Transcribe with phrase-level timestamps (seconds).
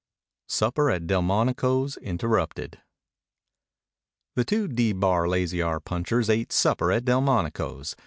[0.47, 2.79] CHAPTER V SUPPER AT DELMONICO'S INTERRUPTED
[4.33, 7.95] The two D Bar Lazy R punchers ate supper at Delmonico's.